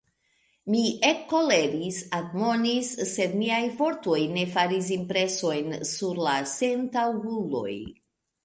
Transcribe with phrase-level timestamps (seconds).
[0.75, 0.79] Mi
[1.09, 7.73] ekkoleris, admonis, sed miaj vortoj ne faris impresojn sur la sentaŭguloj.